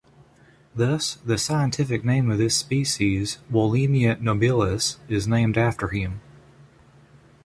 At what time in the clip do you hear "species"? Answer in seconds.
2.55-3.37